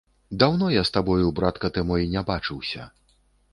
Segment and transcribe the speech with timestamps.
[0.43, 2.91] Даўно я з табою, братка ты мой, не бачыўся.